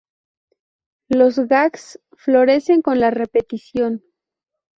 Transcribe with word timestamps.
Los 1.09 1.37
gags 1.37 1.99
no 2.09 2.17
florecen 2.17 2.81
con 2.81 2.99
la 2.99 3.11
repetición. 3.11 4.01